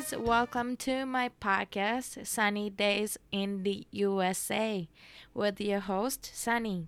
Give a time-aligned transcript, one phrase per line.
[0.00, 4.88] guys, welcome to my podcast Sunny Days in the USA
[5.34, 6.86] with your host Sunny.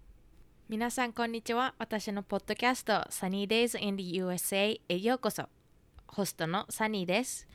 [0.69, 1.75] 皆さんこんにちは。
[1.79, 5.46] 私のポッドキャスト Sunny Days in the USA へようこそ。
[6.07, 7.46] ホストのサニーです。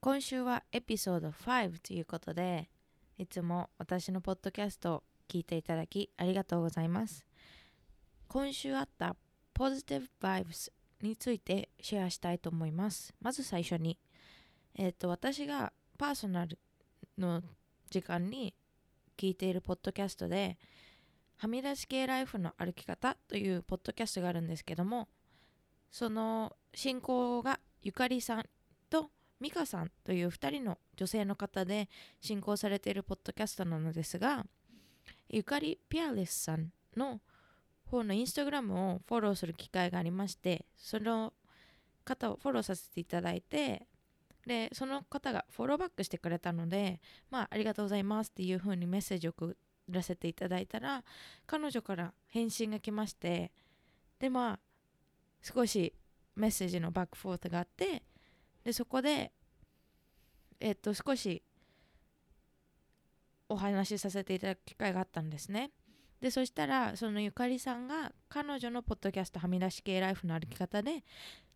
[0.00, 2.68] 今週はエピソード5ということで
[3.16, 7.24] いつも私のポッドキャストを聞いていただきありがとうございます。
[8.28, 9.16] 今週あった
[9.54, 13.14] ポジティブバイブスについてシェアしたいと思います。
[13.22, 13.98] まず最初に
[14.76, 16.58] えっ、と私がパーソナル
[17.16, 17.42] の
[17.90, 18.54] 時間に
[19.16, 20.58] 聞いているポッドキャストで
[21.36, 25.08] はみ出し系ライフの歩き方というポッドキャストがあるんですけども
[25.90, 28.44] その進行がゆかりさん
[28.90, 29.10] と
[29.40, 31.88] 美香さんという2人の女性の方で
[32.20, 34.44] 進行されているポッドキャストなのですが
[35.28, 37.20] ゆかりピアレスさんの
[37.86, 41.32] 方のインスタグラムをフォローする機会がありましてその
[42.04, 43.86] 方をフォローさせていただいて
[44.46, 47.00] でその方がフォローバックしてくれたので
[47.30, 49.56] まあありがとうございますっていう風にメッセージを送
[49.88, 51.02] らせていただいたら
[51.46, 53.52] 彼女から返信が来まして
[54.18, 54.58] でまあ
[55.42, 55.92] 少し
[56.36, 58.02] メッセージのバックフォートがあって
[58.64, 59.32] でそこで
[60.60, 61.42] えっと少し
[63.48, 65.70] お話しさせていただく機会があったんですね。
[66.20, 71.04] でそしたらそのゆかりさんが彼女のポッドキャストはみ出し系ライフの歩き方で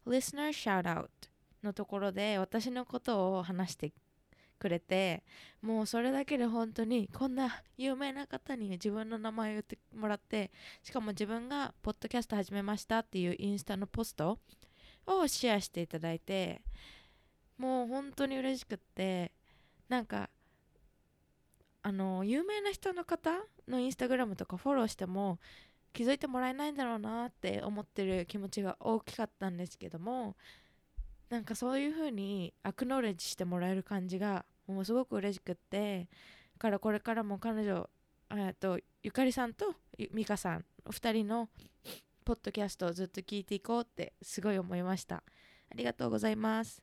[0.06, 1.08] Listener Shoutout
[1.62, 3.92] のところで私のことを話して
[4.58, 5.22] くれて
[5.62, 10.50] もうそれだけで本当にこんな有名な方に自分の名前を言ってもらって
[10.82, 14.38] しかも自分がポッドキャスト始めましたっていうインスタのポスト
[15.06, 16.60] をシェアしていただいて
[17.56, 19.32] もう本当に嬉しくって
[19.88, 20.28] なんか
[21.82, 23.30] あの有名な人の方
[23.66, 25.38] のインスタグラムとかフォローしても
[25.92, 30.36] 気づいてもらえないんだろうなって思ってる気持ちが大きかったんですけども
[31.30, 36.08] なんかそういう風にアクノレッジしてもらえる感じがもうすごく嬉しくって
[36.54, 37.88] だからこれからも彼女
[38.60, 39.74] とゆかりさんと
[40.12, 41.48] 美香さんお二人の
[42.24, 45.16] ポッドキャストをずっと聞いていこうってすごい思いました。
[45.16, 45.22] あ
[45.74, 46.82] りがとうございます。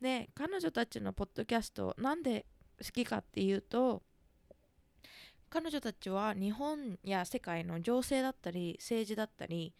[0.00, 2.46] で彼女たちのポッドキャストなんで
[2.84, 4.02] 好きかっていうと
[5.48, 9.72] 彼女たちは日本や世界の情勢だったり政治だったり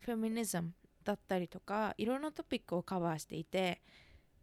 [0.00, 0.72] フェミニズム
[1.08, 3.80] だったりとかいろんなトピックをカバーしていて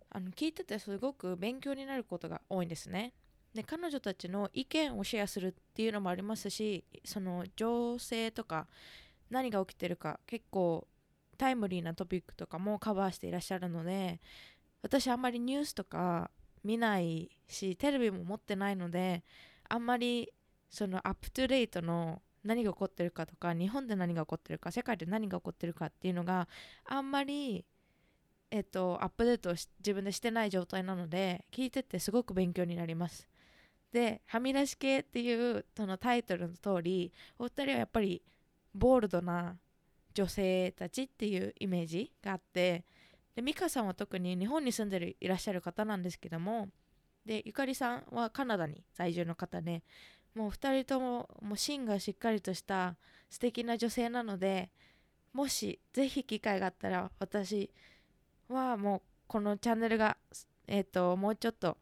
[0.09, 3.13] あの聞いててすごく勉強になることが多いんですね。
[3.53, 8.67] で彼女たちの意見をシェアするっていうのもありますしその情勢とか
[9.29, 10.87] 何が起きてるか結構
[11.37, 14.19] タイムリーなトピックとかもカバーしていらっしゃるので
[14.81, 16.31] 私あんまりニュースとか
[16.63, 19.23] 見ないしテレビも持ってないので
[19.69, 20.33] あんまり
[20.69, 26.47] そのアップトゥデートの何が起こってるかとか日本で何が起こってるか世界で何が起こってるかっていうのが
[26.85, 27.65] あんまり
[28.51, 33.27] えっとアップデートを自分でしてない状態なので聞いててすごく勉強になります。
[33.91, 38.21] で「はみ出し系」っていうそのタイトルの通りお二人はやっぱり
[38.73, 39.57] ボールドな
[40.13, 42.85] 女性たちっていうイメージがあって
[43.35, 46.69] で美香さんは特に日本に住んでるいらっしゃる方なんですけども
[47.25, 49.83] でゆかりさんはカナダに在住の方で
[50.35, 52.95] もう2人とももう芯がしっかりとした
[53.29, 54.69] 素敵な女性なので
[55.33, 57.71] もしぜひ機会があったら私
[58.47, 60.17] はもうこのチャンネルが、
[60.67, 61.77] えーと、もうちょっと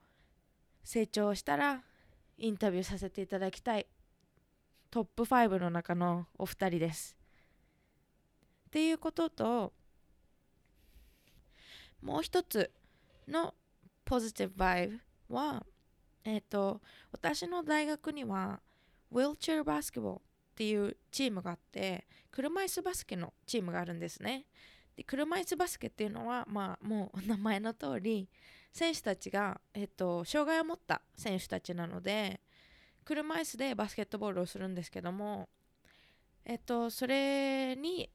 [0.84, 1.84] 成長したら
[2.38, 3.86] インタビューさせていただきたい
[4.90, 7.16] トップ5の中のお二人です。
[8.68, 9.74] っていうことと
[12.02, 12.72] もう一つ
[13.28, 13.54] の
[14.04, 15.00] ポジティブバイブ
[15.30, 15.66] は
[16.26, 18.60] えっ、ー、と私の大学には
[19.12, 20.22] ウィルチェアバスケボーっ
[20.56, 24.46] ていうチームがあって車椅子バスケのチームがあるんですね。
[24.96, 28.30] で車椅子バスケっていうのはまあもう名前の通り
[28.72, 32.42] 選手たちが、えっ、ー、と、障害を持った選手たちなので
[33.06, 35.48] 車椅子でバスケットボールをするんですけども
[36.46, 38.10] えっ、ー、とそれに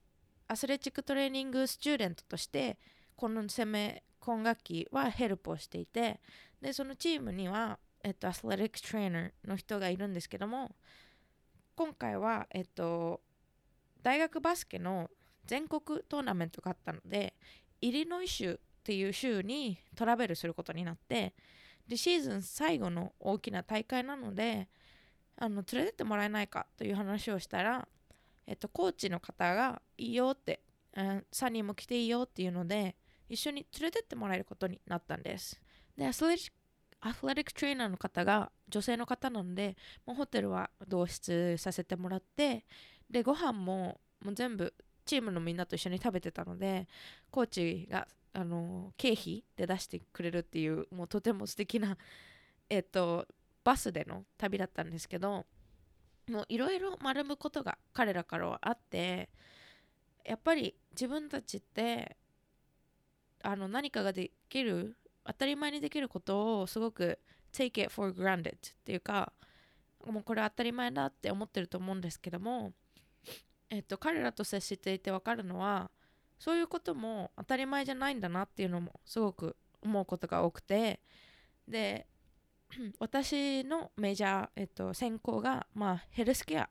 [0.47, 2.77] athletic training student として
[3.15, 6.19] このセメ今学期はヘルプをしていて
[6.61, 10.71] でそのチームにはえっと、アスレティックトレーナーの人がいるんですけども
[11.75, 13.21] 今回は、えっと、
[14.01, 15.09] 大学バスケの
[15.45, 17.33] 全国トーナメントがあったので
[17.81, 21.33] イリノイ州っていう州にトラベルすることになって
[21.87, 24.67] でシーズン最後の大きな大会なので
[25.37, 27.87] あの連れてってもらえないかという話をしたら、
[28.45, 30.61] えっと、コーチの方がいいよって、
[30.95, 32.95] うん、サニーも来ていいよっていうので
[33.29, 35.61] 一緒に連れてってもらえることになったんです。
[35.97, 36.51] でアスレチ
[37.01, 42.65] アスレティックトレーナーの方が女性の方なのでもうホテルは同室させてもらって
[43.09, 44.73] でご飯ももう全部
[45.05, 46.87] チームのみんなと一緒に食べてたので
[47.31, 51.97] コーチがあの経費で出してくれるっていうもうとても素敵な
[52.69, 53.27] えっと
[53.63, 55.45] バスでの旅だったんですけど
[56.27, 59.29] もういろいろ学ぶことが彼らからはあって
[60.25, 62.17] やっぱり自分たちって
[63.41, 64.95] あの何かができる
[65.29, 67.19] 当たり前にできることをすごく
[67.53, 69.31] take it for granted っていうか
[70.05, 72.73] もうこれ当たり前だって思ってると思うんですけども、
[73.69, 75.91] えっと、彼らと接していて分かるのは
[76.39, 80.99] そういうことも当たり前じゃないんだなっていうのもすごく思うことが多くて
[81.67, 82.07] で
[82.99, 86.69] 私のメジャー、えっと、専攻が、まあ、ヘルスケア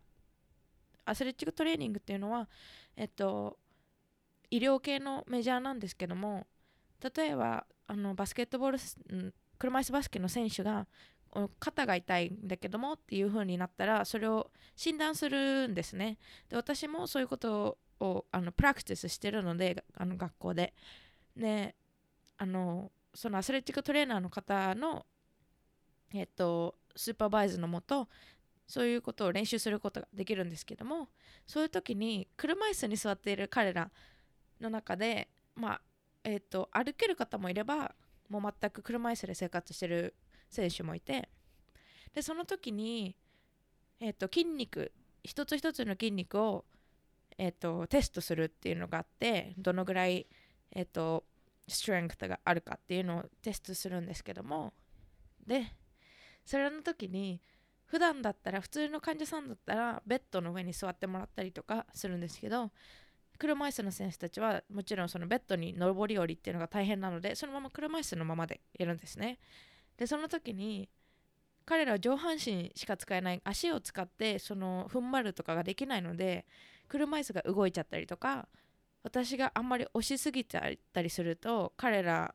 [1.05, 2.49] アスレチックトレーニングっていうのは、
[2.97, 3.59] えっと、
[4.51, 6.47] 医療系のメジャーなんですけども
[7.15, 8.79] 例えばあのバスケットボール
[9.59, 10.87] 車椅子バスケの選手が
[11.59, 16.19] 肩が痛いんだけどもっていう風になったらそれを診断するんですね。
[16.49, 20.75] で私もそういうことをあのプラクティスしてるのであの学校で。
[21.37, 21.75] で
[22.37, 25.05] あのそのアスレチックトレーナーの方の
[26.13, 28.09] えっとスーパーバイズのもと
[28.67, 31.09] そういうことを練習することができるんですけども
[31.47, 33.91] そういう時に車椅子に座っている彼ら
[34.61, 35.81] の中でまあ
[36.25, 37.95] えっと歩ける方もいれば
[38.29, 40.15] もう全く車椅子で生活してる
[40.51, 41.29] 選手もいて
[42.15, 43.17] でその時に、
[44.01, 44.93] えっと筋肉
[45.23, 46.65] 一つ一つの筋肉を
[47.39, 50.27] えっ、と、テストするっていうのがあって、どのぐらい、
[50.73, 51.25] えっ、と、
[51.69, 54.75] ストレングスがあるかっていうのをテストするんですけども、
[55.47, 55.73] で、
[56.45, 57.41] それの時に、
[57.85, 62.73] 普段だったら、普通の患者さんだったら、ベッドの上に座ってもらったりとかするんですけど、
[63.39, 69.39] 車椅子の選手たちはもちろんそのベッドに上り下りっていうのが大変なのでそのまま車椅子のままでいるんですね。
[69.97, 70.89] でその時に
[71.65, 76.47] 彼らは上半身しか使えない足を使ってその踏ん張るとかができないので
[76.89, 78.49] 車椅子が動いちゃったりとか
[79.03, 82.35] 私があんまり押しすぎちゃったりすると彼ら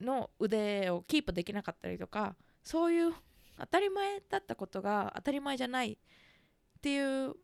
[0.00, 3.14] の腕をキープできなかったりとかそういう
[3.58, 5.96] 当たり前だったことが当たり前じゃないっ
[6.80, 7.34] ていう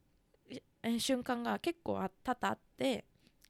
[0.98, 3.04] 瞬間が結構多々あって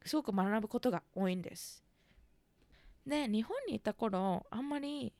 [0.05, 1.83] すごく学ぶことが多いんです。
[3.05, 5.13] で日本にいた頃あんまり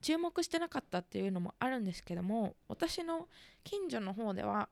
[0.00, 3.28] 注目してなかったっていうのもあるんですけども私の
[3.64, 4.68] 近所の方では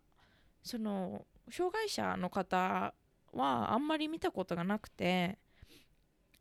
[0.62, 2.94] その障害者の方
[3.32, 5.38] はあんまり見たことがなくて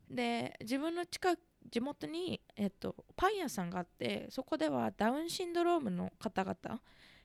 [0.09, 1.39] で自分の近く
[1.69, 6.81] 地元に、えっと、パン屋さんがあってそこではダウンシンドロームの方々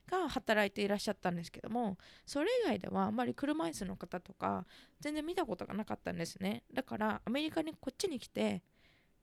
[0.09, 4.65] が働いていらっしゃったんですけどもそれ以外ではあんまり車椅子の方とか
[4.99, 8.63] 全然見たことがなかったんですねだからアメリカにこっちに来て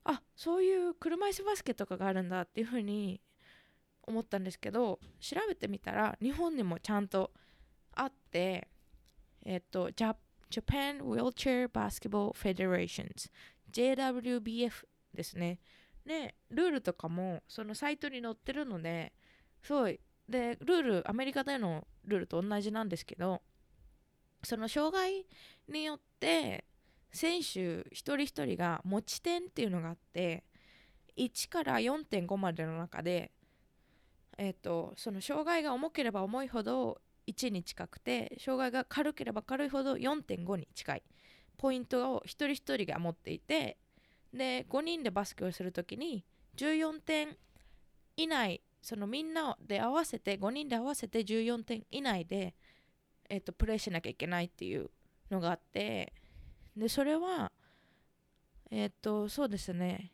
[0.04, 3.20] あそういう車椅子バスケとかがあるんだっていうふうに
[4.06, 7.32] 思ったんですけど調べてみたら日本にもちゃんと
[7.96, 8.68] あって、
[9.44, 13.30] えっと、Japan Wheelchair Basketball Federations
[13.72, 14.84] JWBF
[15.14, 15.58] ですね。
[16.04, 19.12] で、ルールとかもそのサイトに載ってるので、
[19.62, 19.98] すごい。
[20.28, 23.42] で、ルール、アメリカでのルールと同じなんですけど、
[24.42, 25.26] その障害
[25.68, 26.64] によって
[27.12, 30.44] 選手一人一人が持ち点っていうのがあって
[31.16, 33.32] 1から4.5までの中で、
[34.38, 41.02] えーとその障害が重ければ重いほど1に近くて障害が軽ければ軽いほど4.5に近い。
[41.58, 43.78] ポイントを一人一人が持っていて
[44.32, 46.24] で5人でバスケをする時に
[46.56, 47.36] 14点
[48.16, 52.54] 以内そのみんなで合わせて5人で合わせて14点以内で、
[53.28, 54.88] えーと、プレーしなきゃいけないっていう
[55.28, 56.12] のがあって
[56.76, 57.50] でそれは
[58.70, 60.12] えっ、ー、とそうですね。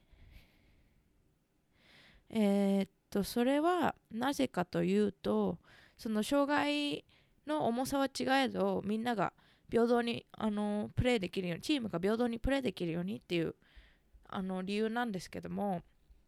[2.30, 5.58] えっ、ー、とそれはなぜかというと
[5.98, 7.04] その障害
[7.46, 9.34] の重さは違えどみんなが
[9.70, 13.54] 平等にあのプレーできるようにチームが平等にプレーできるようにっていう
[14.30, 15.82] あの理由なんですけども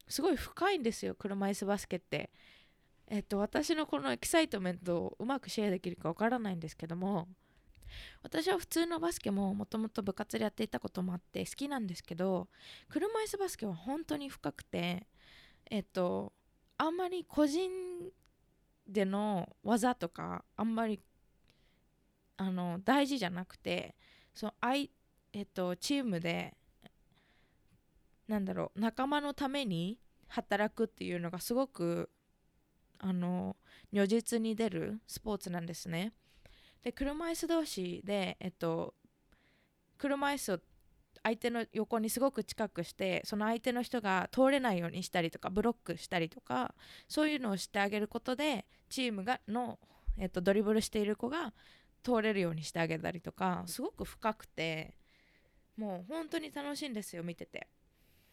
[0.08, 2.30] すごい深いんですよ車椅子バスケって。
[3.06, 7.28] えっと、私のこの excitement をうまくシェアできるかわからないんですけども
[8.22, 12.48] 私は普通のバスケももともと部活でやっていたこともあって好きなんですけど
[12.88, 15.06] 車椅子バスケは本当に深くて
[15.70, 16.32] えっと
[16.78, 17.70] あんまり個人
[18.86, 21.00] での技とかあんまり
[22.36, 23.94] あの大事じゃなくて
[24.34, 24.90] そのあい、
[25.32, 26.56] えっと、チームで
[28.28, 32.10] なんだろう仲間のために働くっていうのがすごく
[32.98, 33.56] あの
[33.92, 36.12] 如実に出るスポーツなんですね。
[36.82, 38.94] で車椅子同士で、えっと、
[39.96, 40.58] 車椅子を
[41.22, 46.74] 相手の横にすごく近くしてその相手の人が通れないようにしたりとかブロックしたりとか
[47.08, 49.78] そういうのをしてあげることでチームがの、
[50.18, 51.54] えっと、ドリブルしている子が
[52.02, 54.98] 通れるようにしてあげたりとかすごく深くて
[55.78, 57.68] もう本当に楽しいんですよ見てて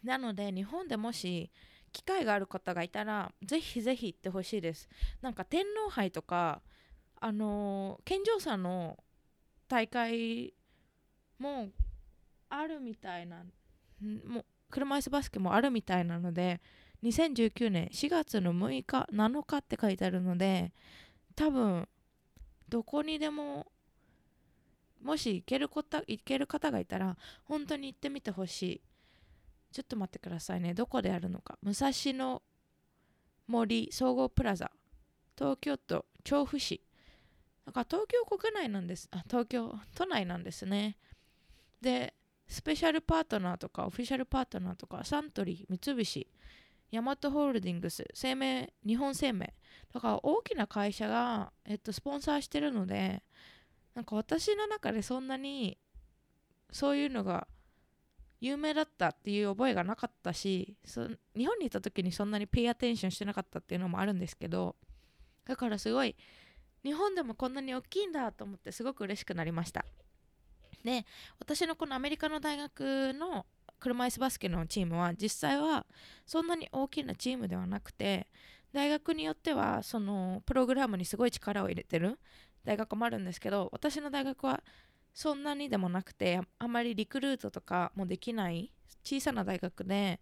[0.03, 1.51] なので日本でもし
[1.91, 4.87] 機会がある方がいたらぜひぜひ行ってほしいです。
[5.21, 6.61] なんか天皇杯とか
[7.19, 8.97] あのー、健常者の
[9.67, 10.53] 大会
[11.37, 11.69] も
[12.49, 13.43] あるみたいな
[14.25, 16.61] もう車椅子バスケもあるみたいなので
[17.03, 20.71] 2019年4月の6日7日って書いてあるので
[21.35, 21.87] 多分
[22.69, 23.67] どこにでも
[25.01, 28.81] もし行けること行ける方がいたら本当に行ってみてほしい。
[29.71, 30.73] ちょっと待ってくださいね。
[30.73, 31.57] どこでやるのか。
[31.61, 32.41] 武蔵野
[33.47, 34.71] 森総合プラザ。
[35.37, 36.81] 東京都調布市。
[37.65, 39.07] だか東京国内なんです。
[39.11, 40.97] あ東京都内なんですね。
[41.81, 42.13] で
[42.47, 46.27] スペシャルパートナーとかオフィシャルパートナーとかサントリー三菱
[46.91, 49.53] ヤマトホールディングス生命日本生命。
[49.93, 53.23] だから大きな会社が、えっと、スポンサーしてるので
[53.95, 55.77] なんか私の中でそんなに
[56.71, 57.47] そういうのが
[58.41, 64.75] 有名だったっていう覚えがなかったし日本にいた時にそんなにペイアテンションしてなかったっていうのもあるんですけど
[65.45, 66.15] だからすごい
[66.83, 69.85] 日本でもこんなに大きいんだと思ってすごく嬉しくなりました。
[70.83, 71.05] で
[71.39, 73.45] 私のこのアメリカの大学の
[73.79, 75.85] 車椅子バスケのチームは実際は
[76.25, 78.27] そんなに大きなチームではなくて
[78.73, 82.17] 大学によってはそのプログラムにすごい力を入れてる
[82.63, 84.63] 大学もあるんですけど私の大学は
[85.13, 88.71] そんなにでもなくてあんまりリクルートとかもできない
[89.03, 90.19] 小さな大学で。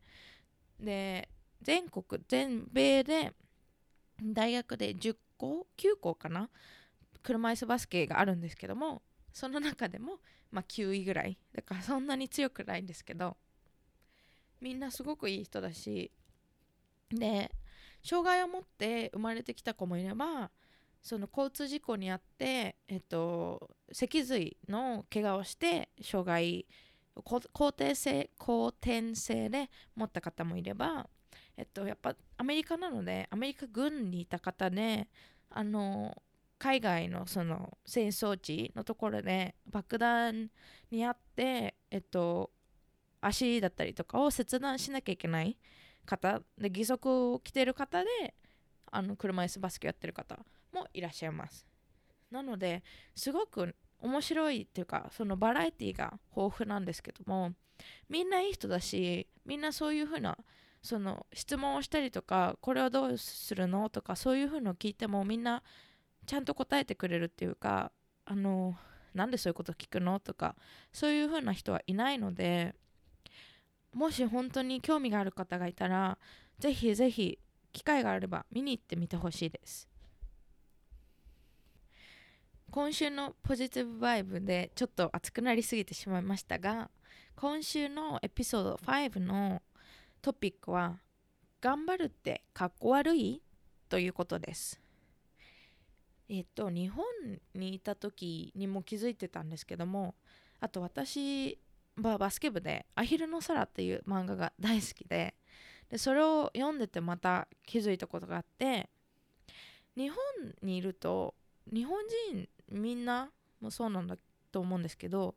[0.80, 1.30] で
[1.62, 3.34] 全国全米で
[4.24, 6.50] 大学で10校9校かな
[7.22, 9.02] 車椅子バスケがあるんですけども
[9.34, 10.20] その中でも、
[10.52, 11.38] まあ、9位ぐらい。
[11.54, 13.36] だからそんなに強くないんですけど
[14.62, 16.12] みんなすごくいい人だし。
[17.10, 17.52] で
[18.04, 20.52] 障害を持って生まれてきた子もいれば
[21.02, 26.66] その交通事故にあって、えっと、脊髄の怪我をして障害
[27.24, 31.08] 後天性後天性で持った方もいれば、
[31.58, 35.08] えっと、やっぱアメリカなのでアメリカ軍にいた方で
[35.50, 36.22] あの
[36.58, 40.50] 海外のその戦争地のところで爆弾
[40.92, 42.52] にあって、えっと、
[43.22, 45.58] 足だったりとかを切断しなきゃいけない
[46.06, 48.36] 方で義足を着てる方で
[48.92, 50.38] あの車椅子バスケやってる方
[50.74, 51.66] もいらっしゃいます。
[52.32, 52.84] なので
[53.16, 57.54] すごく面白いっていうかそのバラエティが豊富なんですけども
[58.08, 60.38] みんないい人だしみんなそういうふうな
[60.82, 65.62] その質問をしたりとかこれはどうするのとかそういうふうのを聞いてもみんな
[66.26, 67.92] ちゃんと答えてくれるっていうか
[68.26, 68.76] あの
[69.14, 70.56] なんでそういうこと聞くのとか
[70.94, 72.76] そういうふうな人はいないので
[73.94, 76.18] もし本当に興味がある方がいたら
[76.60, 77.40] ぜひぜひ
[77.74, 79.89] 機会があれば見に行ってみてほしいです。
[82.72, 86.92] 今週のポジティブバイブでちょっと熱くなりすぎてしまいましたが
[87.36, 89.64] 今週のエピソード5の
[90.22, 91.00] トピックは
[91.62, 93.42] 頑張るってかっこ悪い
[93.90, 94.80] ということです。
[96.30, 97.06] えっと日本
[97.56, 100.14] にいた時にも気づいてたんですけども
[100.60, 101.58] あと私
[101.98, 105.34] ババスケ部で「アヒルの空」っていう漫画が大好きで
[105.90, 108.92] でそれを読んでてまた気づいたことがあって
[109.96, 110.18] 日本
[110.62, 111.34] にいると
[111.74, 111.98] 日本
[112.32, 113.30] 人みんな
[113.62, 114.18] もそうなんだ
[114.52, 115.36] と思うんですけど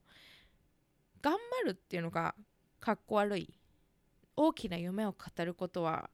[1.21, 1.35] 頑
[1.65, 2.35] 張るっていうのが
[2.81, 3.55] かっこ悪い。
[4.35, 6.09] 大きな夢を語ることは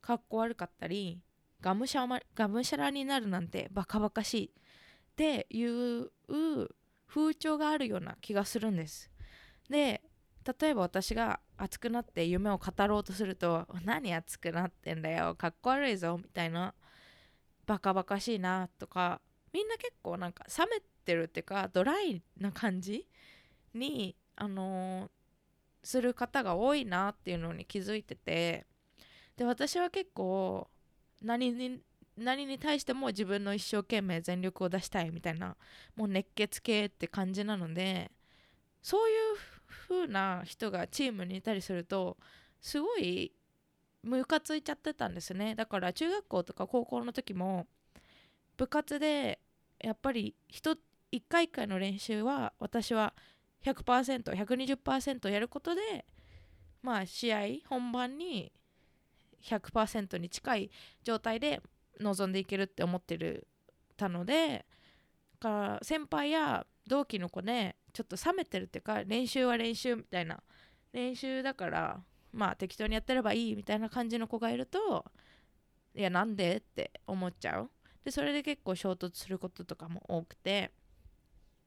[0.00, 1.20] かっこ悪かったり
[1.60, 4.50] がむしゃがむしゃらになるなんてバカバカしいっ
[5.14, 6.10] ていう
[7.06, 9.10] 風潮があるような気がするんです。
[9.68, 10.02] で
[10.60, 15.34] 例えば私が熱くなって夢を語ろうとすると何熱くなってんだよ。
[15.36, 16.18] かっこ悪いぞ。
[16.18, 16.74] みたいな。
[17.66, 19.20] バカバカしいなとか
[19.54, 23.06] みんな結構なんか冷めてるっていうかドライな感じ
[23.72, 25.08] にあのー、
[25.84, 28.66] する方が多いなっていうのに気づいてて
[29.36, 30.68] で私は結構
[31.22, 31.80] 何に
[32.16, 35.56] 何に対しても自分の一生懸命全力を出したいみたいな
[35.96, 38.10] もう熱血系って感じなので
[38.82, 39.16] そういう
[39.88, 42.16] 風な人がチームにいたりすると
[42.60, 43.32] すごい
[44.02, 45.54] ムカついちゃってたんですね。
[45.54, 47.66] だから中学校とか高校の時も
[48.56, 49.40] 部活で
[49.80, 50.76] やっぱり1
[51.28, 53.14] 回1回の練習は私は
[53.64, 56.04] 100%120% やることで
[56.82, 58.52] まあ試合本番に
[59.42, 60.70] 100%に近い
[61.02, 61.60] 状態で
[62.00, 63.46] 臨んでいけるって思ってる
[63.96, 64.64] たので
[65.40, 70.42] か先輩や同期の子でちょっと冷めてるっていうか練習は練習みたいな
[70.92, 72.00] 練習だから
[72.32, 75.04] まあ適当にやってればいいみたいな感じの子がいると
[75.94, 77.70] いやなんでって思っちゃう。
[78.04, 80.72] でそれで結構衝突することとかも多くて。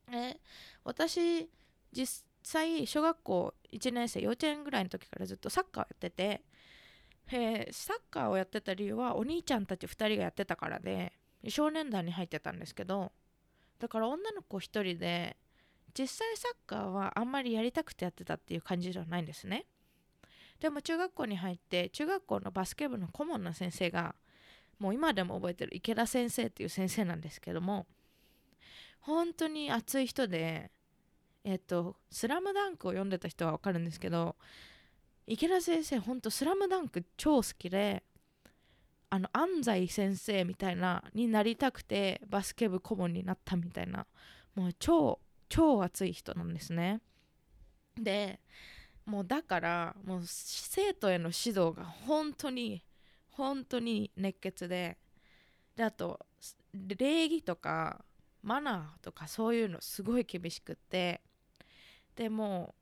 [0.10, 0.39] え
[0.86, 1.50] 私
[1.91, 6.44] 実際小学校1年生幼稚園ぐらいの時からずっとサッカーをやってて。
[7.29, 11.12] えサッカーをやってた理由はお兄ちゃんたち2人がやってたからで
[11.50, 13.12] 少年団に入ってたんですけど。
[13.79, 15.38] だから女の子1人で
[15.98, 19.65] 実際サッカーはあんまりやりたくてやってたっていう感じではないんですね。
[20.60, 24.15] でも中学校に入って中学校のバスケ部の顧問の先生が
[24.79, 27.86] もう今でも覚えてる池田先生っていう先生なんですけども
[29.00, 30.72] 本当に熱い人で
[31.43, 34.36] えっと「スラムダンクを読んでた人は分かるんですけど
[35.25, 38.03] 池田先生ほんと「スラムダンク超好きで
[39.10, 44.05] あの安西先生みたいなになりたくてバスケ部顧問になったみたいな
[44.55, 47.01] もう超超熱い人なんですね。
[47.96, 48.39] で
[49.05, 52.84] もうだからもう生徒への指導が本当に
[53.38, 54.98] 本当に熱血で。
[55.75, 56.25] であと
[56.74, 58.03] 礼儀とか
[58.41, 61.22] マナーとかそういうのすごい厳しくって。
[62.15, 62.74] でも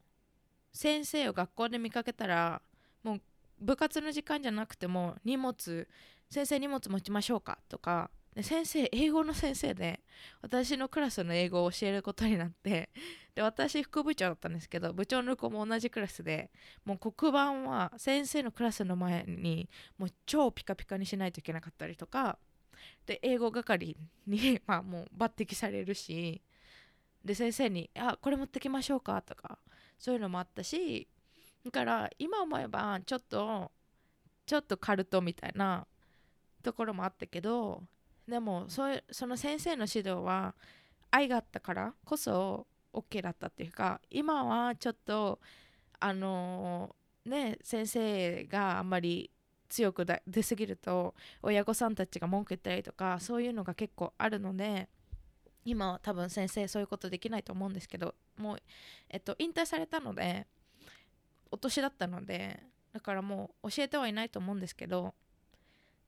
[0.72, 2.62] 先生を学校で見かけたら
[3.04, 3.22] もう
[3.60, 5.88] 部活の時間じゃなくても荷物
[6.30, 10.02] 先生荷物持ちましょうかとかで先生英語の先生で
[10.42, 12.90] 私のクラスの英語を教えることになって
[13.34, 16.52] で私副部長だったんですけど部長の子も同じクラスで
[16.84, 22.38] もう黒板は先生のクラスの前にもう超ピカピカにしないといけなかったりとか
[23.06, 23.96] で英語係
[24.28, 26.42] に まあもう抜擢されるし
[27.24, 29.58] で先生に「あこれ持ってきましょうか」とか
[29.98, 31.08] そういうのもあったし
[31.64, 33.72] だから今思えばちょっと
[34.46, 35.88] ちょっとカルトみたいな
[36.62, 37.84] ところもあったけど
[38.28, 40.56] でもそその先生の指導は
[41.12, 45.40] 愛があったからこそ OK だったっていうか今はちょっと
[46.00, 49.30] あのー、ね先生があんまり
[49.70, 54.88] 強く出過ぎると親御さんたちが文句言ったりとかそういうのが結構あるので
[55.66, 58.58] 今は多分先生そういうことできないと思うんですけどもう、
[59.10, 60.46] えっと、引退されたので
[61.52, 62.62] お年だったので
[62.94, 65.14] だからもう教えてはいないと思うんですけど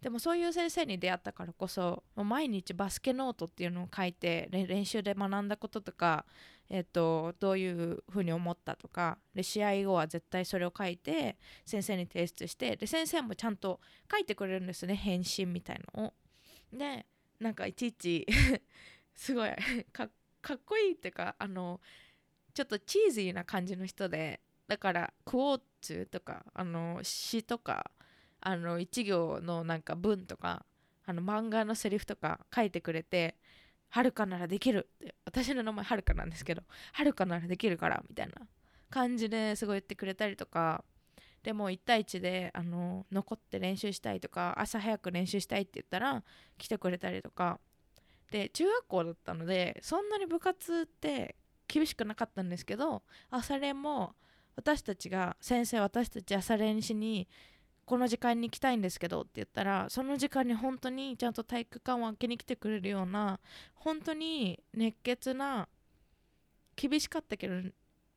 [0.01, 6.25] でもそういう先生に出会ったからこそ毎日バスケノートっていうのを書いて練習で学んだこととか、
[6.69, 13.79] えっと、どういうふうに思ったとかで試合後は絶対それを書いて先生に提出してで先生もちゃんと
[14.11, 16.13] 書いてくれるんですね返信みたいのを。
[16.71, 17.05] で
[17.39, 18.25] なんかいちいち
[19.15, 19.49] すごい
[19.91, 20.09] かっ
[20.65, 21.81] こいいっていうかあの
[22.53, 27.91] ちょっとチーズィーな感じの人でだからクォーツとかあの詩とか
[28.47, 30.65] あの一行のなんか文とか
[31.05, 33.35] あの漫画のセリフとか書いてくれて
[33.89, 38.47] 「はるかならできる」って私の名前はるかなんですけど「はるかならできるから」みたいな
[38.89, 40.85] 感じですごい言ってくれたりとか
[41.43, 46.23] でも1対1であの残って練習したいとか朝早く練習したいって言ったら
[46.57, 47.59] 来てくれたりとか。
[48.31, 54.15] で中学校だったのでそんなに部活って厳しくなかったんですけど朝練も
[54.57, 57.29] 私たちが先生私たち朝練しに
[57.87, 63.39] この時間に来たいんですけどって言ったらその時間に本当にちゃんと体育館を開けに来てくれるような
[63.75, 65.69] 本当に熱血な
[66.75, 67.55] 厳しかったけど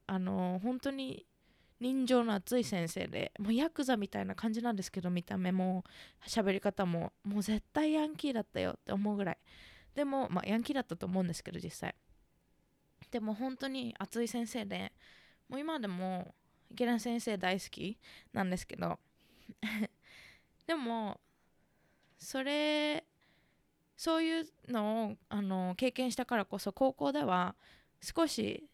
[0.09, 1.25] あの本当に
[1.79, 5.85] 人情の熱い先生でもうヤクザみたいな感じなんですけど見た目も
[6.27, 9.39] 喋り方ももう絶対ヤンキーだったよって思うぐらい。
[9.95, 11.95] でもまあヤンキーだったと思うんですけど実際。
[13.13, 14.93] でも本当に熱い先生で
[15.49, 16.35] もう今でも
[16.71, 17.97] 池田先生大好き
[18.33, 18.99] なんですけど
[20.67, 21.21] でも
[22.19, 23.05] それ
[23.97, 27.55] そういうのをあの経験したからこそ高校では
[28.01, 28.69] 少し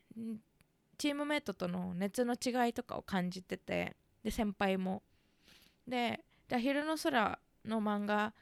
[0.99, 5.03] チームメートとの熱の違いとかを感じててで先輩も。
[5.87, 8.35] で「で昼の空」の漫画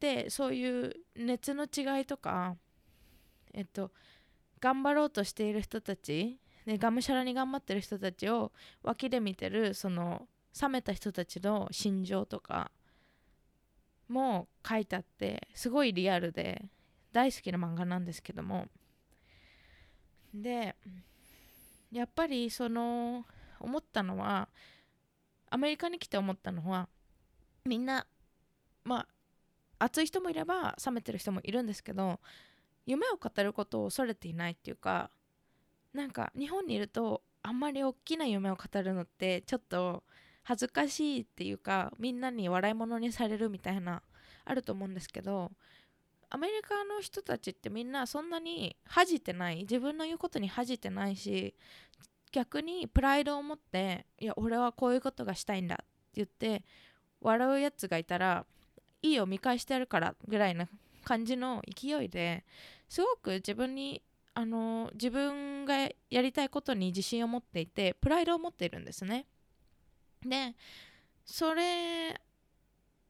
[0.00, 2.56] でそういう熱の違いとか
[3.52, 3.92] えっと
[4.60, 10.28] 頑張ろうとしている人たちでがむしゃらに頑張ってる人たちを脇で見てるその
[10.60, 12.70] 冷めた人たちの心情とか
[14.08, 16.70] も書いてあってすごいリアルで
[17.12, 18.66] 大好きな漫画なんですけども。
[20.34, 20.76] で
[21.90, 23.24] やっぱりその
[23.58, 24.48] 思ったのは
[25.48, 26.88] アメリカに来て思ったのは
[27.64, 28.06] みんな
[28.84, 29.06] まあ
[29.78, 32.20] 熱い人もいれば冷めてる人もいるんですけど
[32.84, 35.10] 夢を語ることを恐れていないっていうか
[35.94, 40.02] なんか日本にいるとあんまり大きな夢を語るのってちょっと
[40.46, 44.00] 恥ずかしいっていうかみんなに笑い物にされるみたいな
[44.44, 45.50] あると思うんですけど
[46.30, 51.56] アメリカの人たちってみんなそんなに恥じてない自分の言うことに恥じてないし
[52.30, 56.64] 逆にプライドを持っていや俺はこういうことがしたいんだって言って
[57.20, 58.46] 笑うやつがいたら
[59.02, 60.68] いいよ見返してやるからぐらいな
[61.04, 62.44] 感じの勢いで
[62.88, 64.00] すごく自分に
[64.34, 69.26] あの自分がやりたいことに自信を持っていてプライドを持っているんですね。
[70.24, 70.54] で
[71.24, 72.20] それ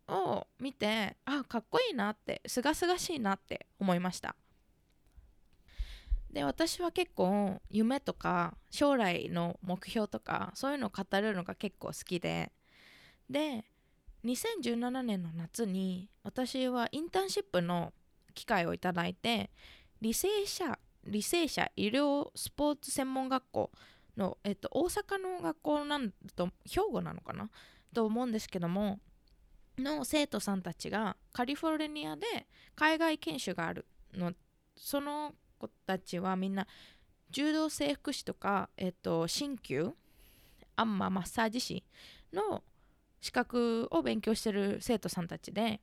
[0.08, 4.36] を見てあかっこいいなってすがすがしいなって思いました。
[6.30, 12.52] で私は結構夢とか将来の目標とかそういうのを語るのが結構好きで
[13.30, 13.64] で
[14.24, 17.92] 2017年の夏に私はインターンシップの
[18.34, 19.50] 機会をいただいて
[20.02, 23.70] 履正社履正社医療スポーツ専門学校
[24.16, 27.50] の、えっと、大阪の学校なんだと兵庫なのかな？
[27.94, 28.98] と思うんですけども
[29.78, 32.26] の生徒さんたちがカリフォルニアで
[32.74, 34.32] 海外研修があるの。
[34.76, 36.66] その子たちはみんな
[37.30, 39.94] 柔道整復師とか、えっと、鍼灸
[40.76, 41.84] アンママッサージ師
[42.32, 42.62] の
[43.20, 45.80] 資格を勉強してる生徒さんたちで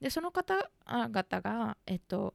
[0.00, 2.34] でその方々が、えっと、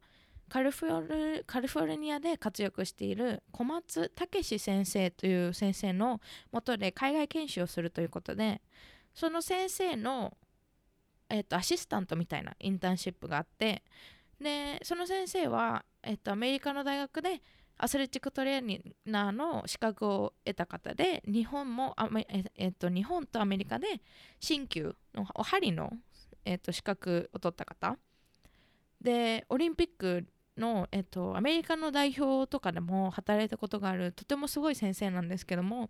[0.50, 8.62] カリフォルフォルニアで活躍している小松武先生という先生のもとで海外研修をするということで
[9.14, 10.38] その先生の、
[11.30, 13.84] えっと、アシスタントみたいなインターンシップがあって
[14.40, 17.42] でその先生はえっと、アメリカの大学で
[17.78, 21.96] アスレチックトレーナーの資格を得た方で日本も
[22.56, 24.02] えっと、日本とアメリカで
[24.40, 25.92] 鍼灸のお針の、
[26.46, 27.98] えっと、資格を取った方。
[29.02, 30.26] でオリンピック
[30.58, 35.90] の、えっと、アメリカの代表とかでも働いたことがあるとてもすごい先生なんですけども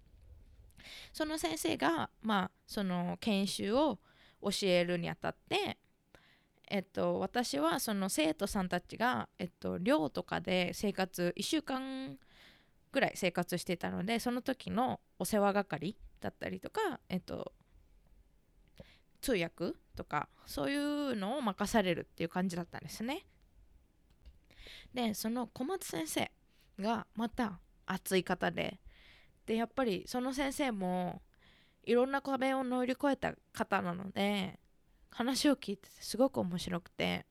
[1.13, 3.99] その先生が、まあ、その研修を
[4.41, 5.77] 教えるにあたって
[6.69, 12.17] えっと、私はその生徒さんたちが、えっと、寮とかで生活1週間
[12.91, 17.53] ぐらい生活してたのでその時のお世話係だったりとか、えっと、
[19.21, 23.25] 通訳とかそういうのを任されるっていう感じだったんですね。
[24.97, 26.31] でその小松先生
[26.79, 28.79] がまた熱い方で
[29.45, 31.21] でやっぱりその先生も
[31.83, 34.59] いろんな壁を乗り越えた方なので
[35.11, 37.27] 話を聞いててすごく面白くて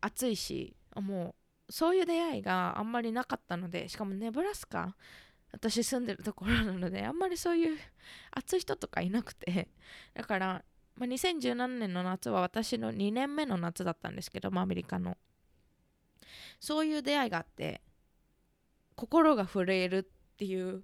[0.00, 1.34] 熱いしも
[1.68, 4.94] うそういう出会いがあんまりなかったのでしかもネブラスカ
[5.50, 7.76] 私住んでるところなのであんまりそういう
[8.30, 9.70] 熱い人とかいなくて
[10.14, 15.16] だから、まあ、2017年の夏は私の2年目の夏だったんですけど、まあ、アメリカの。
[16.60, 17.80] そういう出会いがあって
[18.94, 20.82] 心が震えるっていう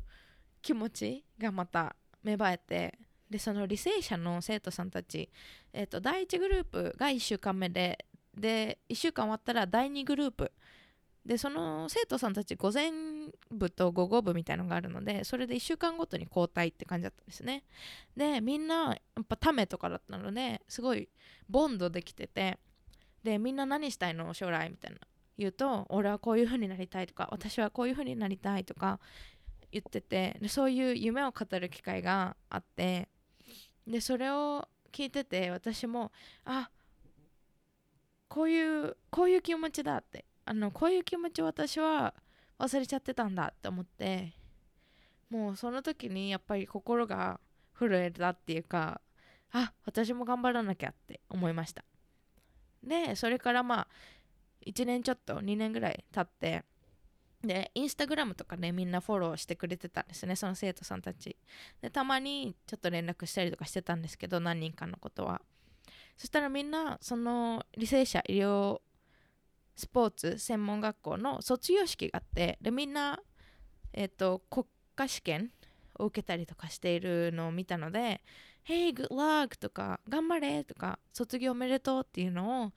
[0.60, 5.30] 気持ちがまた芽生えてでその履正社の生徒さんたち、
[5.72, 10.52] えーと、第1グループが1週間目でで1週間終わったら第2グループ。
[11.24, 12.90] でその生徒さんたち午前
[13.48, 17.62] 部と午後部みたいのがあるのでそれで1週間ごとに交代って感じだったんですね。
[18.16, 21.08] でみんなやっぱためとかだったのですごい
[21.48, 22.58] ボンドできてて
[23.22, 24.34] でみんな何したいの？
[24.34, 24.98] 将来みたいな。
[25.38, 29.00] 言うと俺はこういう風になりたいとか私はこういう風になりたいとか
[29.70, 33.08] 言っててそういう夢を語る機会があって
[33.86, 36.12] でそれを聞いてて私も
[36.44, 36.70] あ
[38.28, 42.14] こういうこういう気持ちだってあのこういう気持ちを私は
[42.58, 44.34] 忘れちゃってたんだって思って
[45.30, 47.40] もうその時にやっぱり心が
[47.78, 49.00] 震えたっていうか
[49.52, 51.84] あ私も頑張らなきゃって思いました。
[52.82, 53.88] でそれからまあ
[54.66, 56.64] 1年ちょっと2年ぐらい経って
[57.46, 61.36] でインスタグラムとかねみんなフォローしてくれてたんですねその生徒さんたち。
[61.80, 65.42] でたまにちょっと連絡したりとかしてたんですけど何人かのことは。
[66.16, 68.80] そしたらみんなその履正社医療
[69.74, 73.20] スポーツ専門学校の卒業式があってでみんな
[73.92, 75.50] えっ、ー、と国家試験
[75.98, 78.22] を受けたりとかしているのを見たので
[78.68, 82.72] 「Hey good luck」とか「頑張れ」とか「卒業おめでとう」っていうのを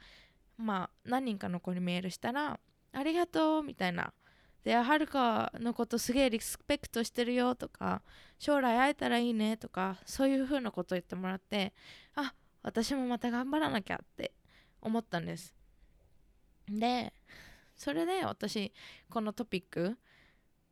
[0.57, 2.59] まあ何人かの子にメールしたら
[2.93, 4.13] 「ありがとう」みたいな。
[4.63, 8.01] ではるかのことすげえリスペクトしてるよとか
[8.39, 11.71] 将来会えたらいいねとかそういう風なことを言ってもらって
[12.15, 14.33] あ私もまた頑張らなきゃって
[14.81, 15.53] 思ったんです。
[16.67, 17.13] で
[17.75, 18.73] それで私
[19.09, 19.97] このトピック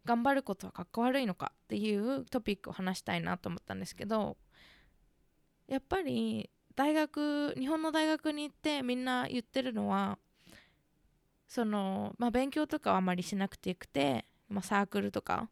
[0.06, 4.38] 頑張ることはかっこ悪いのかっていうトピックを話したいなと思ったんですけど
[5.68, 10.18] やっぱり大学日本の大学に行ってみんな言ってるのは
[11.48, 15.50] その、まあ、勉強とかはあまりしなくてよくて、まあ、サークルとか。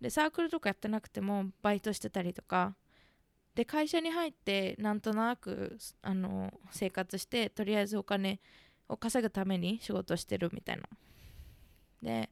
[0.00, 2.76] でサークルとかやってなくてもバイトしてたりとか。
[3.54, 8.40] で会社に入ってなんとなくあの生活してとりあえずお金
[8.88, 10.82] を稼ぐために仕事してるみたいな。
[12.02, 12.30] で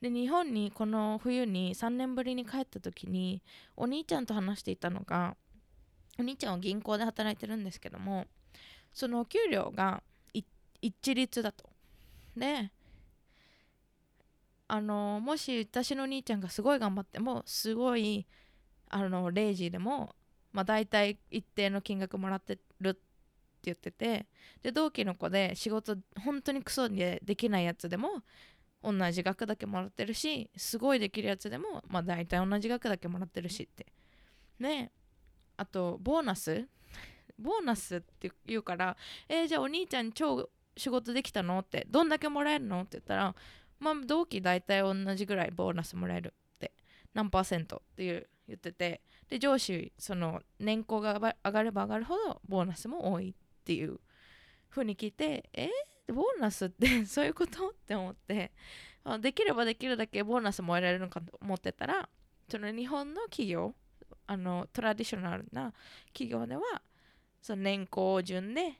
[0.00, 3.42] で日本にこの冬に3年ぶりに帰った時に
[3.76, 5.36] お兄ちゃんと話していたのが
[6.20, 8.26] お兄ちゃんは銀行で働いてるんですけども
[8.92, 10.02] そのお給料が
[10.82, 11.68] 一律だと。
[12.36, 12.70] で
[14.68, 18.26] あのもし私の兄ちゃんがすごい頑張ってもすごい
[18.88, 20.14] あの0時でも、
[20.52, 23.00] まあ、大体一定の金額もらってるって
[23.64, 24.26] 言ってて
[24.62, 28.22] で同期の子で仕事本当にクソでできないやつでも
[28.82, 33.86] 同じ額だけもらってるしすごいできるやつでも、まあ、大体同じ額だけもらってるしって。
[34.60, 34.92] ね。
[35.60, 36.66] あとボーナス？
[37.38, 38.96] ボーナスって言うから
[39.28, 41.58] えー、じゃあお兄ちゃん超仕事できたの？
[41.58, 42.80] ってどんだけもらえるの？
[42.80, 43.34] って言ったら
[43.78, 46.72] まあ同期大体同じぐらいボーナスもらえるって
[47.12, 51.12] 何パーセントっていう言っててで上司その年功が
[51.44, 54.00] 上がれば上がるほどボーナスも多いっていう
[54.70, 57.68] 風に聞いてえー、ボーナスって そういうこと？
[57.68, 58.50] って思って
[59.20, 62.08] できればできるだけボーナスもらえるのかと思ってたら
[62.48, 63.74] その日本の企業
[64.30, 65.72] あのトラディショナルな
[66.12, 66.62] 企業では
[67.42, 68.74] その年功順で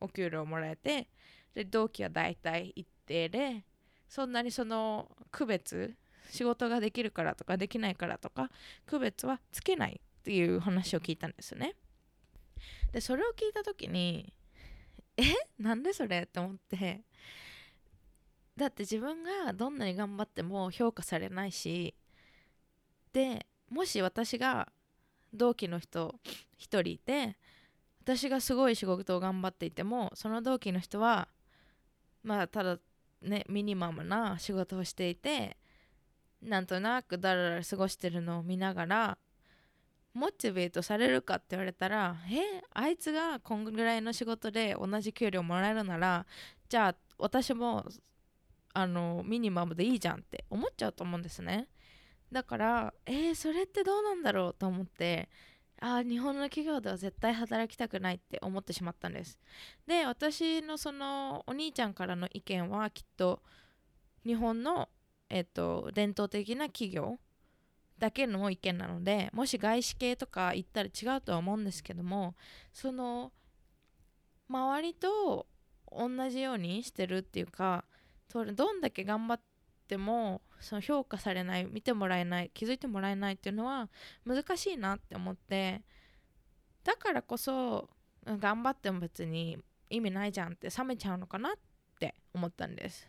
[0.00, 1.06] お給料をもらえて
[1.54, 3.62] で同期は大体一定で
[4.08, 5.94] そんなにその区別
[6.30, 8.50] 仕事ができるからとかできないからとか
[8.86, 11.74] 区別はつけないっていう話を聞いたんですね。
[12.90, 14.32] でそれを聞いた時に
[15.18, 15.24] え？
[15.58, 16.22] なんでそれ？
[16.22, 17.02] って思って。
[18.56, 21.94] だって自分がどんなに頑張っても評価されないし
[23.12, 24.72] でもし私が
[25.32, 26.14] 同期の人
[26.58, 27.36] 1人いて
[28.02, 31.28] 私がすごい仕事を頑張っていてもその同期の人は
[32.22, 32.78] まあただ
[33.22, 35.56] ねミニマムな仕事をしていて
[36.42, 39.18] なんとなくだらだら過ごしてるのを見ながら
[40.14, 46.26] モチベートされるかって言われたらえあいつがこんぐらいの仕事で同じ給料もらえるなら
[46.68, 47.84] じゃあ私も
[48.72, 51.66] あのミニマムでいいじゃんって思っちゃうと思うんですね。
[52.32, 55.28] だからえー、それってどうなんだろうと思って
[55.80, 59.38] あ日本の企業では絶対働きたくないって思ってしまったんです。
[59.86, 63.42] で私のそのお兄ちゃんからの意見はきっと
[64.24, 64.88] 日本の、
[65.28, 67.18] えっと、伝統的な企業
[67.98, 72.34] だけの意見なのでもし外資系とか行ったら違うとは思うんですけども
[72.72, 73.32] その
[74.48, 75.46] 周りと
[75.90, 77.84] 同じようにしてるっていうか
[78.32, 79.40] どんだけ頑張っ
[79.88, 83.88] てもその評価されない見てもらえない気づいてもらえないっていうのは
[84.24, 85.82] 難しいなって思って
[86.84, 87.88] だからこそ
[88.24, 89.58] 頑張っても別に
[89.90, 91.52] 意味ないじゃんって冷めちゃうのかなっ
[91.98, 93.08] て思ったんです。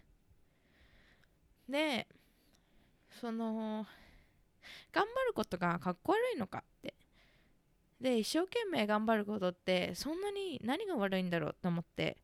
[1.67, 2.07] で
[3.19, 3.86] その
[4.91, 6.93] 頑張ることがかっこ悪いのかって。
[7.99, 12.17] で一生懸命頑張ることってそんなに何が悪いんだろうと思って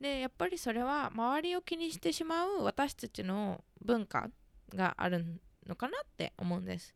[0.00, 4.30] でやっぱりそれは周りを気にしてしまう私たちの文化
[4.74, 5.24] がある
[5.66, 6.94] のかなって思うんです。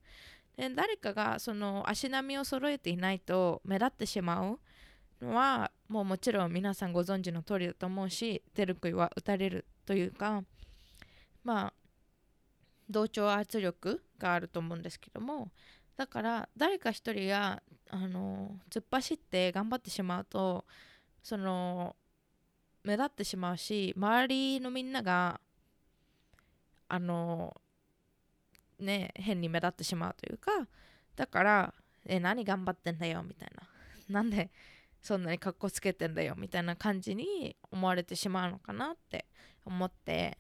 [0.57, 4.61] で誰かがその足並みを揃えていないと目立ってしまう
[5.25, 10.43] のはもうもちろん皆さんご存知の通りだと思うし出る杭は打たれるというか
[11.43, 11.73] まあ
[12.91, 15.49] 同調圧力があると思うんですけども
[15.97, 20.65] だから誰か一人があの突っ走って頑張ってしまうと
[21.23, 21.97] その
[22.85, 25.41] 目立ってしまうし周りのみんなが
[26.89, 27.57] あの
[28.79, 30.51] ね変に目立ってしまうというか
[31.17, 31.75] だから
[32.07, 33.69] え何頑張ってんだよみたいな。
[34.09, 34.51] なんで
[35.01, 39.27] そんなにかっこつけてんだよみたいな感じに思われてしまうのかなって
[39.65, 40.39] 思って。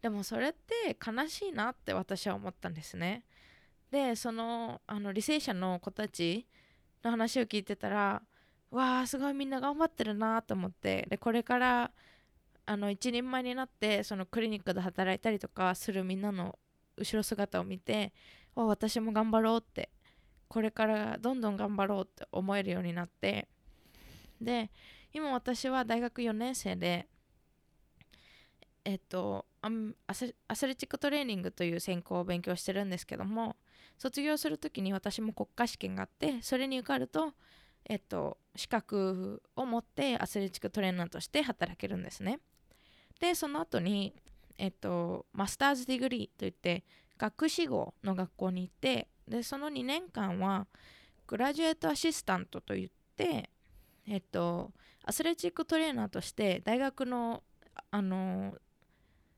[0.00, 3.24] でもそれって悲しいなって私は思ったんですね。
[3.90, 6.46] でそのあの履正社の子たち
[7.02, 8.22] の話を聞いてたら
[8.70, 11.90] わあすごいみんな頑張ってるなと思ってでこれから
[12.66, 16.58] あの一人前になってそのクリニックで働いたりとかするみんなの
[16.98, 18.12] 後ろ姿を見て
[18.54, 19.88] わ私も頑張ろうって
[20.48, 23.48] これからどんどん頑張ろうって思えるようになって
[24.40, 24.70] で
[25.12, 27.06] 今私は大学4年生で
[28.84, 29.46] えっと
[30.06, 33.56] アスレチックトレーニングという専攻を勉強してるんですけども
[33.96, 37.32] 卒業する時に私も国家試験があってそれに受かると
[37.84, 42.40] えっと、資格を持ってアスレチックトレーナーとして働けるんですね。
[43.20, 44.14] でその後に
[44.58, 46.84] えっと master's degree といって
[47.16, 50.66] 学士号の学校に行ってでその2年間は
[51.26, 53.50] graduate assistant といって
[54.06, 54.72] えっと
[55.04, 57.42] アスレチックトレーナーとして大学の
[57.90, 58.54] あの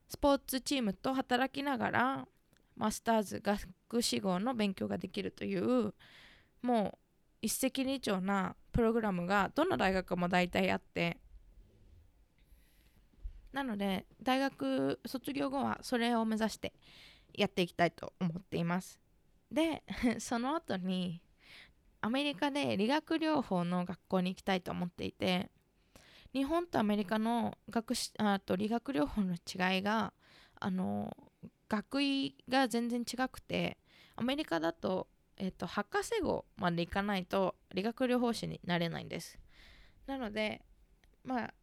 [0.09, 2.29] スポーツチームと働きながら
[2.77, 5.95] master's 学士号の勉強ができるという
[6.63, 7.10] もう
[7.43, 11.19] 一石二鳥なプログラムがどの大学も大体あって。
[13.53, 16.73] なので大学卒業後はそれを目指して
[17.35, 19.01] やっていきたいと思っています。
[19.51, 19.83] で
[20.21, 21.21] その後に
[22.01, 25.51] アメリカで理学療法の学校に行きたいと思っていて
[26.33, 30.13] 日本とアメリカの学あと理学療法の違いが
[30.55, 31.15] あの
[31.69, 33.79] 学位が全然違くて
[34.17, 35.09] アメリカだと,、
[35.43, 39.39] えーと、博士号まで行かないと理学療法士になれないんです
[40.07, 40.61] なので
[41.25, 41.55] まあ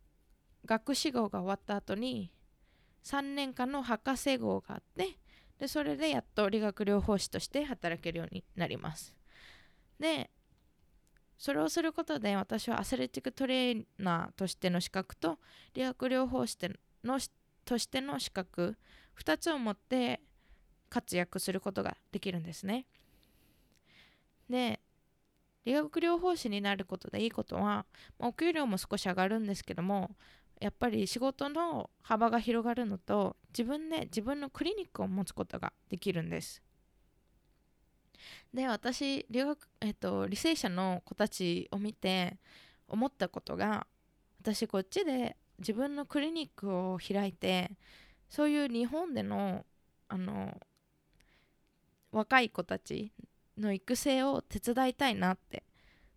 [0.66, 2.32] 学士号が終わった後に
[3.04, 5.20] 3年間の博士号があって
[5.60, 9.16] でそれでやっと理学療法士として働けるようになります
[10.00, 10.32] で
[11.38, 15.38] それをすることで私はアスレティックトレーナーとしての資格と
[15.76, 16.58] 理学療法士
[17.04, 17.20] の
[17.64, 18.76] としての資格
[19.24, 20.22] 2つを持って
[20.90, 22.88] 活躍することができるんですね。
[24.50, 24.80] で
[25.66, 27.86] 理学療法士になることでいいことは
[28.20, 30.12] お給料も少し上がるんですけども
[30.60, 36.62] やっぱり仕事の幅が広がるのと自分で自分のクリニックを持つことができるんです。
[38.54, 42.38] で私留学、えっと、履正社の子たちを見て
[42.88, 43.86] 思ったことが
[44.42, 47.72] 私こっちで自分のクリニックを開いて
[48.30, 49.66] そういう日本での
[50.08, 50.58] あの
[52.12, 53.12] 若い子たち
[53.58, 55.64] の育成を手伝いたいなって。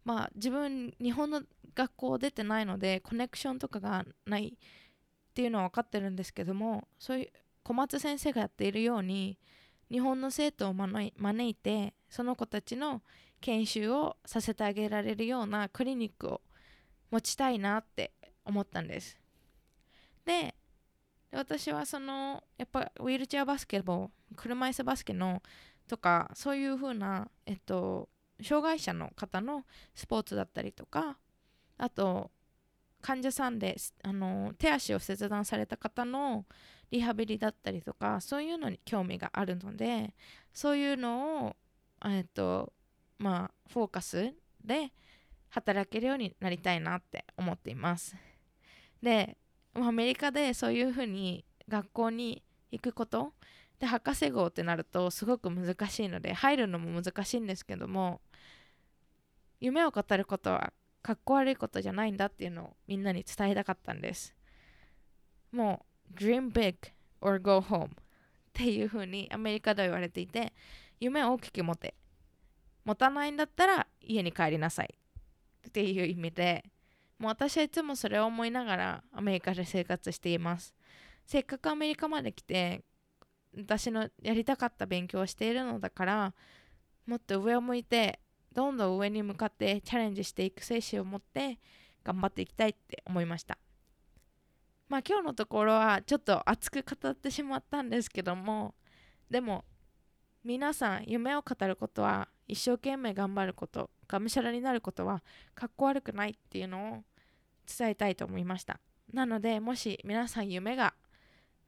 [0.04, 1.42] まあ自分日本の
[1.74, 7.28] 学校出てないのでコネクションとかがないっていうのは分かってるんですけどもそういう
[7.62, 9.38] 小松先生がやっているように
[9.90, 13.02] 日本の生徒を招いてその子たちの
[13.40, 16.40] 研修をさせてあげられるようなクリニックを
[17.10, 18.12] 持ちたいなって
[18.44, 19.18] 思ったんです。
[20.24, 20.54] で
[21.32, 25.42] 私はそのやっぱウィルチェアバスケボ車椅子バスケの
[25.90, 28.08] とかそういう風なえっと
[28.40, 31.18] 障害者の方のスポーツだったりとか
[31.78, 32.30] あと
[33.02, 36.44] 患者さんであの手足を切断された方の
[36.92, 40.14] リハビリだったりとかそういうのに興味があるので
[40.52, 41.56] そういうのを
[42.04, 42.72] えっと
[43.18, 44.32] まあフォーカス
[44.64, 44.92] で
[45.48, 48.14] 働けるようになりたいなって思っています。
[49.02, 49.36] で
[49.74, 53.32] アメリカでそういうふうに学校に行くこと
[53.80, 58.20] で博士号ってなるとすごく難しいので入るのも難しいんですけども
[59.58, 64.34] 夢を語ることはかっこ悪いことじゃないんだっていうのをみんなに伝えたかったんです。
[65.50, 66.76] もう dream big
[67.22, 67.88] or go home っ
[68.52, 70.52] ていうふうにアメリカでは言われていて
[70.98, 71.94] 夢を大きく持て。
[72.84, 74.94] 持たないんだったら家に帰りなさい。
[75.68, 76.64] っていう意味で
[77.18, 80.74] もう私はいつもそれを思いながらアメリカで生活しています。
[81.26, 82.82] せっかくアメリカまで来て
[83.56, 86.34] 私のやりたかった勉強をしているのだから
[87.06, 88.20] もっと上を向いて
[88.52, 91.58] どんどん上に向かってチャレンジしていく精神を持って
[92.04, 93.58] 頑張っていきたいって思いました。
[94.88, 98.74] まあ今日のところはちょっと熱く語ってしまったんですけども
[99.30, 99.64] でも
[100.42, 105.22] 皆さん夢を語ることは一生懸命頑張ることがむしゃらになることは
[105.54, 107.04] かっこ悪くないっていうのを
[107.78, 108.80] 伝えたいと思いました。
[109.12, 110.94] なのでもし皆さん夢が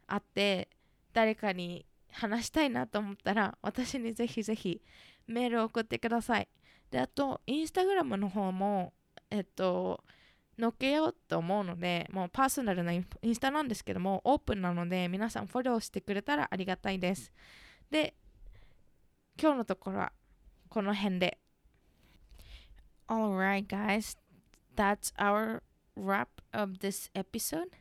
[0.08, 0.68] あって
[1.12, 4.82] 誰かに話したいなと思ったら私にぜひぜひ
[5.26, 6.48] メールを送ってください
[6.90, 8.92] であとインスタグラムの方も
[9.30, 10.02] えっと
[10.60, 17.32] 載っけようと思うのでもうパーソナルなインスタなんですけどもオープンなので皆さんフォローしてくれたらありがたいです
[17.90, 18.14] で
[19.40, 20.12] 今日のところは
[20.68, 21.38] この辺で
[23.08, 24.18] Alright guys
[24.76, 25.62] that's our
[25.96, 27.76] wrap of this episode.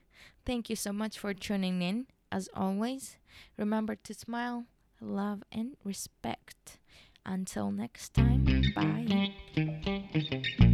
[0.45, 2.07] Thank you so much for tuning in.
[2.31, 3.17] As always,
[3.57, 4.65] remember to smile,
[5.01, 6.79] love, and respect.
[7.25, 10.71] Until next time, bye.